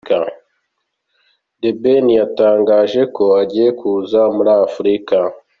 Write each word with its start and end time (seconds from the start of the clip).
The 1.61 1.69
Ben 1.81 2.05
yatangaje 2.19 3.01
ko 3.15 3.25
agiye 3.41 3.69
kuza 3.79 4.19
muri 4.35 4.51
Afurika. 4.65 5.15